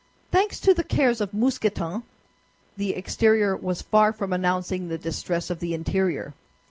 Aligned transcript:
Thanks 0.31 0.59
to 0.61 0.73
the 0.73 0.83
cares 0.83 1.21
of 1.21 1.31
Mousqueton, 1.31 2.01
the 2.75 2.95
exterior 2.95 3.55
was 3.55 3.83
far 3.83 4.11
from 4.11 4.33
announcing 4.33 4.87
the 4.87 4.97
distress 4.97 5.51
of 5.51 5.59
the 5.59 5.75
interior. 5.75 6.33